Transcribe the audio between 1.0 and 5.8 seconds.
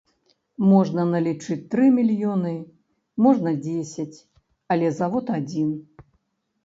налічыць тры мільёны, можна дзесяць, але завод адзін.